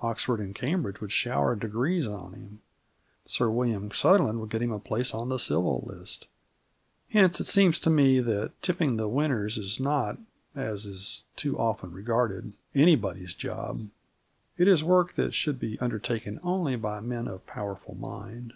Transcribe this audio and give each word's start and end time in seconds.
Oxford 0.00 0.40
and 0.40 0.54
Cambridge 0.54 1.02
would 1.02 1.12
shower 1.12 1.54
degrees 1.54 2.06
on 2.06 2.32
him. 2.32 2.62
Sir 3.26 3.50
William 3.50 3.90
Sutherland 3.90 4.40
would 4.40 4.48
get 4.48 4.62
him 4.62 4.72
a 4.72 4.78
place 4.78 5.12
on 5.12 5.28
the 5.28 5.36
Civil 5.36 5.84
List. 5.86 6.28
Hence 7.10 7.40
it 7.40 7.46
seems 7.46 7.78
to 7.80 7.90
me 7.90 8.20
that 8.20 8.52
tipping 8.62 8.96
the 8.96 9.06
winners 9.06 9.58
is 9.58 9.78
not, 9.78 10.16
as 10.54 10.86
is 10.86 11.24
too 11.36 11.58
often 11.58 11.92
regarded, 11.92 12.54
"anybody's 12.74 13.34
job": 13.34 13.90
it 14.56 14.66
is 14.66 14.82
work 14.82 15.12
that 15.16 15.34
should 15.34 15.60
be 15.60 15.78
undertaken 15.78 16.40
only 16.42 16.76
by 16.76 17.00
men 17.00 17.28
of 17.28 17.46
powerful 17.46 17.94
mind. 17.96 18.54